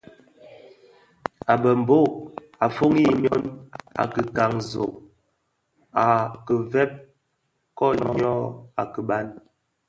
A 1.51 1.53
mbembo 1.57 1.97
a 2.63 2.65
foňi 2.75 3.03
ňyon 3.21 3.43
a 4.01 4.03
kikanzog 4.13 4.93
a 6.05 6.05
kè 6.45 6.55
vëg 6.71 6.91
koň 7.77 7.97
ňyô 8.15 8.35
a 8.81 8.83
kiban. 8.93 9.27